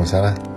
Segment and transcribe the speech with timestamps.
[0.00, 0.49] 我下来。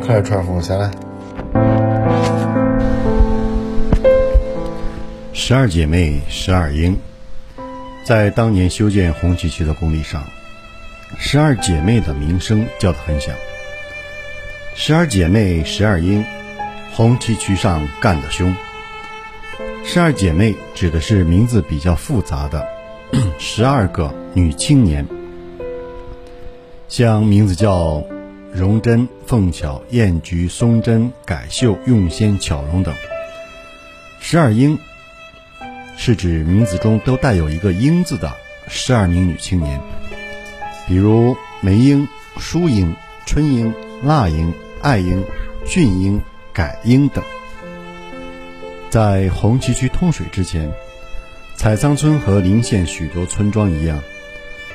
[0.00, 0.90] 就快传呼下来。
[5.32, 6.96] 十二姐妹，十二英，
[8.04, 10.24] 在当年修建红旗渠的工地上，
[11.18, 13.34] 十二姐妹的名声叫得很响。
[14.74, 16.24] 十二姐妹，十二英，
[16.92, 18.54] 红旗渠上干得凶。
[19.84, 22.66] 十二姐妹指的是名字比较复杂的
[23.38, 25.06] 十二个女青年，
[26.88, 28.02] 像名字叫
[28.52, 32.94] 荣珍、凤巧、艳菊、松针、改秀、用仙、巧容等。
[34.18, 34.78] 十二英
[35.96, 38.32] 是指名字中都带有一个“英”字的
[38.68, 39.80] 十二名女青年，
[40.86, 42.08] 比如梅英、
[42.38, 43.72] 淑英、春英、
[44.02, 44.52] 腊英、
[44.82, 45.24] 爱英、
[45.64, 46.20] 俊英、
[46.52, 47.22] 改英等。
[48.90, 50.72] 在红旗渠通水之前，
[51.54, 54.02] 采桑村和临县许多村庄一样，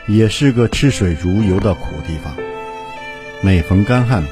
[0.08, 2.34] 也是个吃水如油的苦地方。
[3.46, 4.24] 每逢干旱，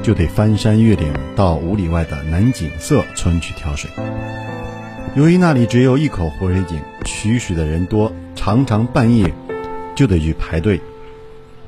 [0.00, 3.90] 就得翻山越岭到五里外的南景色村去挑水。
[5.16, 9.34] 由于那里只有一口活水井，取水的人多，常常半夜
[9.96, 10.80] 就得去排队，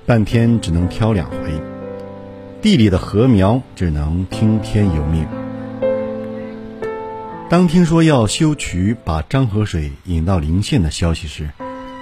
[0.07, 1.61] 半天只能挑两回，
[2.63, 5.27] 地里的禾苗只能听天由命。
[7.51, 11.51] 当听说要修渠，把漳河水引到临县的消息时，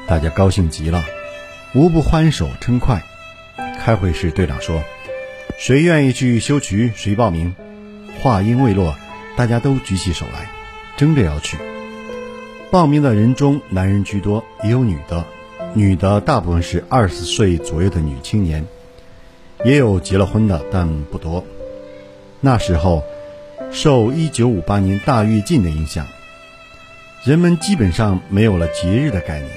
[0.07, 1.03] 大家高兴极了，
[1.75, 3.03] 无不欢手称快。
[3.85, 4.83] 开会时，队长说
[5.61, 7.55] ：“谁愿意去修渠，谁报名。”
[8.19, 8.97] 话音未落，
[9.37, 10.49] 大家都举起手来，
[10.97, 11.59] 争着要去。
[12.71, 15.23] 报名的人中，男人居多，也有女的。
[15.75, 18.65] 女的大部分是二十岁左右的女青年，
[19.67, 21.45] 也有结了婚的，但不多。
[22.41, 23.05] 那时候，
[23.71, 26.07] 受1958年大跃进的影响，
[27.23, 29.51] 人们基本上没有了节日的概念，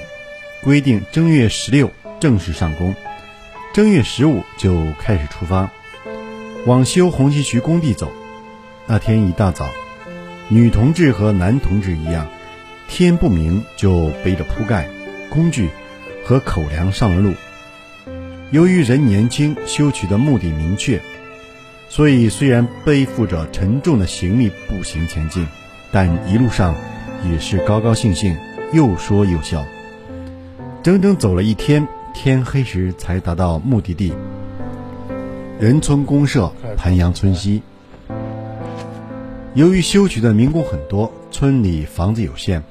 [0.62, 1.90] 规定正月十六
[2.20, 2.94] 正式上工。
[3.78, 5.70] 正月十五就开始出发，
[6.66, 8.10] 往修红旗渠工地走。
[8.88, 9.70] 那天一大早，
[10.48, 12.26] 女同志和男同志一样，
[12.88, 14.88] 天不明就背着铺盖、
[15.30, 15.70] 工具
[16.24, 17.34] 和口粮上了路。
[18.50, 21.00] 由于人年轻，修渠的目的明确，
[21.88, 25.46] 所以虽然背负着沉重的行李步行前进，
[25.92, 26.74] 但一路上
[27.30, 28.36] 也是高高兴兴，
[28.72, 29.64] 又说又笑。
[30.82, 31.86] 整整走了一天。
[32.14, 34.12] 天黑时才达到目的地。
[35.58, 37.62] 人村公社盘阳村西。
[39.54, 42.62] 由于修渠的民工很多，村里房子有限，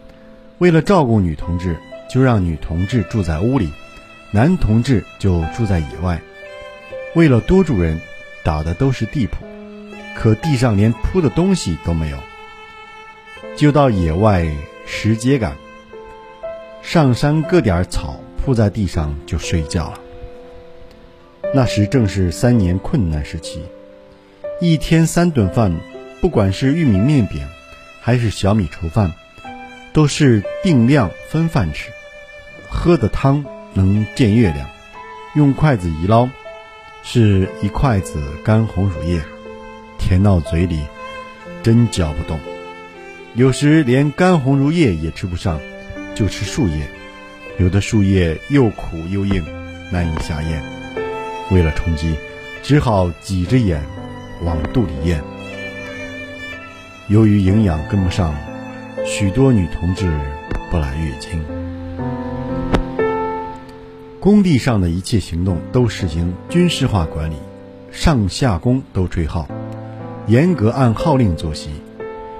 [0.60, 1.76] 为了照顾女同志，
[2.10, 3.70] 就让女同志住在屋里，
[4.32, 6.22] 男同志就住在野外。
[7.16, 8.00] 为了多住人，
[8.44, 9.46] 打的都是地铺，
[10.16, 12.18] 可地上连铺的东西都没有，
[13.58, 14.46] 就到野外
[14.86, 15.52] 拾秸秆，
[16.82, 18.18] 上山割点草
[18.48, 20.00] 铺在地上就睡觉了。
[21.54, 23.62] 那时正是三年困难时期，
[24.62, 25.78] 一天三顿饭。
[26.22, 27.46] 不管是玉米面饼，
[28.00, 29.12] 还是小米稠饭，
[29.92, 31.90] 都是定量分饭吃。
[32.70, 34.70] 喝的汤能见月亮，
[35.36, 36.30] 用筷子一捞，
[37.04, 39.22] 是一筷子干红薯叶，
[40.00, 40.80] 甜到嘴里，
[41.62, 42.40] 真嚼不动。
[43.36, 45.60] 有时连干红薯叶也吃不上，
[46.16, 46.90] 就吃树叶。
[47.60, 49.44] 有的树叶又苦又硬，
[49.92, 50.62] 难以下咽。
[51.50, 52.16] 为了充饥，
[52.62, 53.82] 只好挤着眼
[54.44, 55.24] 往肚里咽。
[57.08, 58.36] 由于营养跟不上，
[59.06, 60.08] 许多女同志
[60.70, 61.44] 不来月经。
[64.20, 67.36] 工地上的一切行动都实行军事化管理，
[67.92, 69.48] 上下工都吹号，
[70.28, 71.72] 严格按号令作息。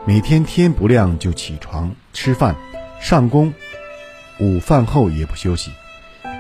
[0.06, 2.56] 每天天不亮就起床吃饭、
[3.02, 3.54] 上工，
[4.40, 5.72] 午饭后也不休息，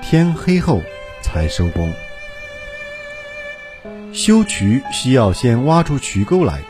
[0.03, 0.81] 天黑后
[1.23, 1.91] 才收工。
[4.13, 6.61] 修渠需要先挖出渠沟来。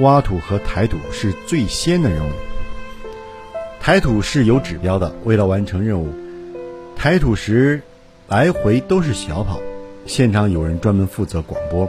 [0.00, 2.32] 挖土和抬土是最先的任务。
[3.80, 6.12] 抬土是有指标的，为了完成任务，
[6.94, 7.80] 抬土时
[8.28, 9.58] 来回都是小跑。
[10.04, 11.88] 现场有人专门负责广播，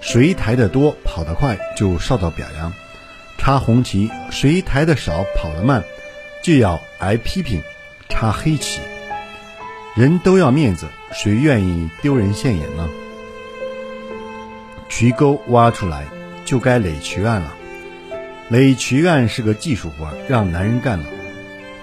[0.00, 2.72] 谁抬得多、跑得快就受到表扬。
[3.36, 5.82] 插红旗，谁抬得少、跑得慢，
[6.44, 7.60] 就要挨批评。
[8.10, 8.82] 插黑旗，
[9.96, 12.86] 人都要面子，谁愿意丢人现眼呢？
[14.90, 16.04] 渠沟挖出来。
[16.42, 17.54] 就该垒渠岸了。
[18.48, 21.04] 垒渠岸是个技术活，让男人干了；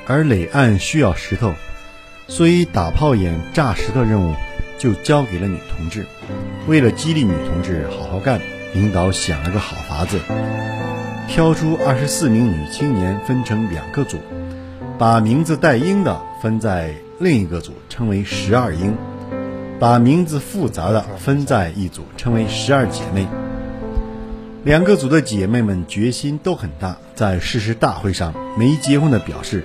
[0.06, 1.54] 而垒岸需要石头，
[2.28, 4.36] 所以打炮眼炸石头任务
[4.78, 6.06] 就交给了女同志。
[6.68, 8.42] 为了激励女同志好好干，
[8.74, 10.20] 领导想了个好法子，
[11.30, 14.20] 挑出二十四名女青年分成两个组，
[14.98, 18.92] 把名字带“英”的分在另一个组，称为“十二英”；
[19.80, 23.28] 把名字复杂的分在一组，称为“十二姐妹”。
[24.66, 29.64] 两个组的姐妹们决心都很大，在誓师大会上，没结婚的表示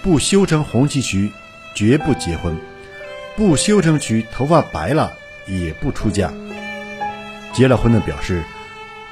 [0.00, 1.32] 不修成红旗渠，
[1.74, 2.54] 绝不结婚；
[3.36, 5.12] 不修成渠，头发白了
[5.48, 6.28] 也不出嫁；
[7.52, 8.44] 结了婚的表示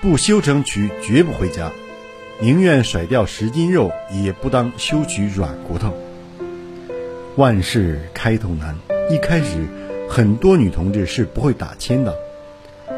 [0.01, 1.73] 不修成渠，绝不回家，
[2.41, 5.95] 宁愿甩掉十斤肉，也不当修取软骨头。
[7.37, 8.77] 万事开头难，
[9.11, 9.67] 一开始
[10.09, 12.17] 很多女同志是不会打铅的，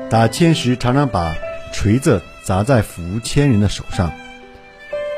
[0.08, 1.34] 打铅时常常把。
[1.74, 4.12] 锤子砸在扶铅人的手上，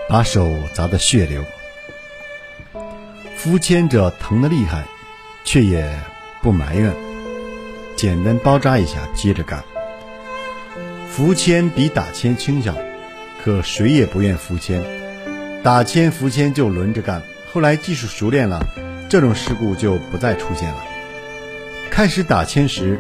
[0.09, 1.43] 把手砸得血流。
[3.37, 4.85] 扶铅者疼得厉害，
[5.45, 5.99] 却也
[6.41, 6.95] 不埋怨，
[7.97, 9.65] 简单包扎一下，接着干。
[11.11, 12.73] 扶铅比打铅轻巧，
[13.45, 14.83] 可谁也不愿扶签。
[15.63, 17.21] 打签扶签就轮着干。
[17.53, 18.67] 后来技术熟练了，
[19.11, 20.83] 这种事故就不再出现了。
[21.91, 22.99] 开始打签时，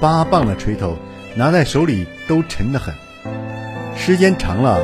[0.00, 0.96] 八磅的锤头。
[1.34, 2.94] 拿在手里都沉得很，
[3.96, 4.78] 时间长了，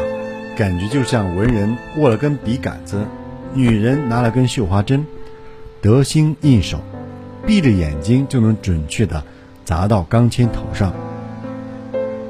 [0.56, 3.06] 感觉就像文人握了根笔杆子，
[3.52, 5.06] 女人拿了根绣花针，
[5.82, 6.80] 得心应手，
[7.46, 9.22] 闭着眼睛就能准确地
[9.62, 10.90] 砸到钢签头上。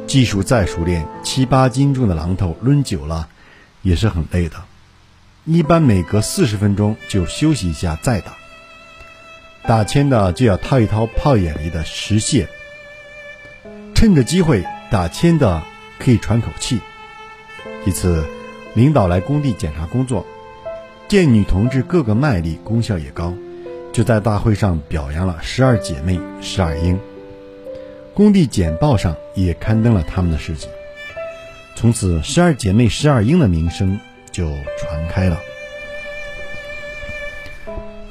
[0.09, 3.29] 技术再熟练，七八斤重的榔头抡久了
[3.83, 4.57] 也是很累的，
[5.45, 8.33] 一般每隔四十分钟就休息一下再打。
[9.65, 12.49] 打铅的就要掏一掏炮眼里的石屑。
[13.95, 15.63] 趁着机会打铅的
[15.99, 16.81] 可以喘口气。
[17.85, 18.25] 一次，
[18.75, 20.27] 领导来工地检查工作，
[21.07, 23.35] 见女同志个个卖力，功效也高，
[23.93, 26.99] 就在大会上表扬了十二姐妹、十二英。
[28.19, 30.67] 工地简报上也刊登了他们的事迹。
[31.77, 34.01] 从此，十二姐妹、十二英的名声
[34.33, 35.39] 就传开了。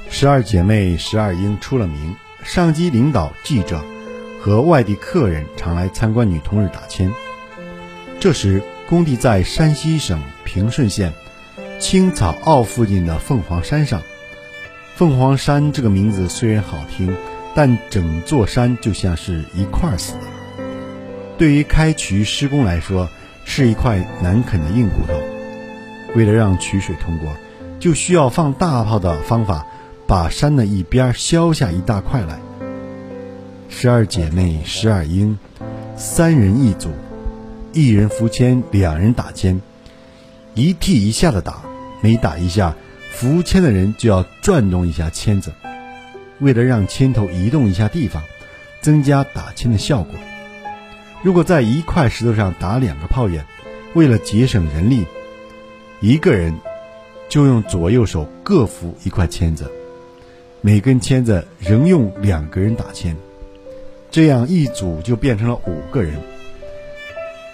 [0.09, 3.83] 十二姐妹、十二英出了名，上级领导、记者。
[4.39, 7.11] 和外地客人常来参观女同志打签。
[8.17, 11.11] 这时，工地在山西省平顺县
[11.79, 14.01] 青草坳附近的凤凰山上。
[14.95, 17.13] 凤凰山这个名字虽然好听，
[17.57, 20.19] 但整座山就像是一块死的。
[21.39, 23.09] 对于开渠施工来说，
[23.45, 25.19] 是一块难啃的硬骨头。
[26.15, 27.35] 为了让渠水通过，
[27.79, 29.65] 就需要放大炮的方法，
[30.05, 32.39] 把山的一边削下一大块来。
[33.69, 35.35] 十二姐妹，十二英，
[35.95, 36.91] 三人一组，
[37.73, 39.59] 一人扶铅，两人打铅，
[40.53, 41.63] 一替一下的打，
[42.01, 42.75] 每打一下，
[43.11, 45.51] 扶铅的人就要转动一下签子，
[46.39, 48.23] 为了让铅头移动一下地方，
[48.81, 50.13] 增加打铅的效果。
[51.23, 53.43] 如果在一块石头上打两个炮眼，
[53.93, 55.05] 为了节省人力，
[55.99, 56.53] 一个人
[57.27, 59.71] 就用左右手各扶一块签子，
[60.61, 63.15] 每根签子仍用两个人打签，
[64.11, 66.13] 这样一组就变成了五个人，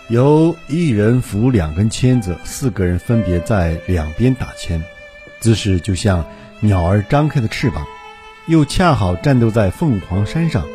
[0.09, 4.83] 由一人扶两根签子，四个人分别在两边打签，
[5.39, 6.25] 姿势就像
[6.59, 7.85] 鸟儿张开的翅膀，
[8.47, 10.65] 又恰好战斗在凤凰山上。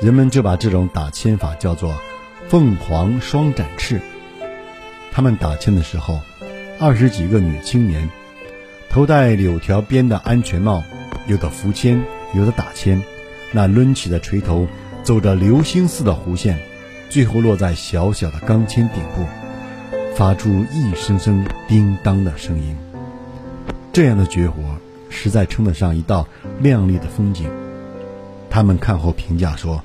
[0.00, 1.94] 人们就把这种打签法叫做
[2.48, 4.00] “凤凰双展翅”。
[5.12, 6.20] 他们打签的时候，
[6.78, 8.08] 二十几个女青年，
[8.88, 10.82] 头戴柳条编的安全帽，
[11.26, 12.02] 有的扶签，
[12.34, 13.02] 有的打签，
[13.52, 14.66] 那抡起的锤头
[15.02, 16.58] 走着流星似的弧线，
[17.10, 19.26] 最后落在小小的钢签顶部，
[20.14, 22.76] 发出一声声叮当的声音。
[23.92, 24.62] 这样的绝活，
[25.10, 26.26] 实在称得上一道
[26.60, 27.50] 亮丽的风景。
[28.48, 29.82] 他们看后评价说。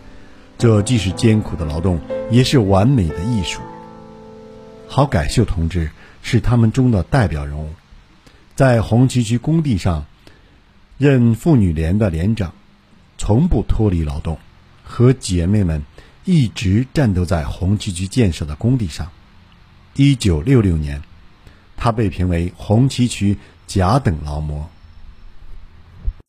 [0.57, 1.99] 这既是艰苦的劳动，
[2.31, 3.59] 也是完美的艺术。
[4.87, 5.91] 郝改秀同志
[6.21, 7.67] 是他们中的代表人物，
[8.55, 10.05] 在红旗渠工地上
[10.97, 12.53] 任妇女连的连长，
[13.17, 14.37] 从不脱离劳动，
[14.85, 15.83] 和姐妹们
[16.23, 19.09] 一直战斗在红旗渠建设的工地上。
[19.95, 21.01] 一九六六年，
[21.75, 24.69] 他被评为红旗渠甲等劳模。